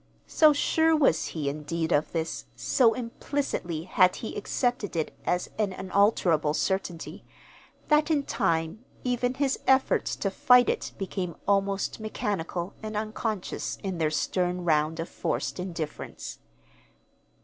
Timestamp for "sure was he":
0.51-1.47